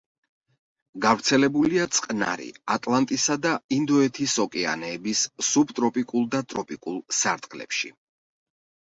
[1.05, 7.93] გავრცელებულია წყნარი, ატლანტისა და ინდოეთის ოკეანეების სუბტროპიკულ და ტროპიკულ სარტყლებში.